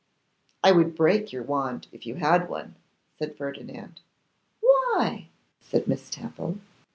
'I 0.63 0.71
would 0.71 0.95
break 0.95 1.31
your 1.31 1.43
wand, 1.43 1.85
if 1.91 2.07
you 2.07 2.15
had 2.15 2.49
one,' 2.49 2.73
said 3.19 3.37
Ferdinand. 3.37 4.01
'Why?' 4.59 5.27
said 5.59 5.87
Miss 5.87 6.09
Temple. 6.09 6.57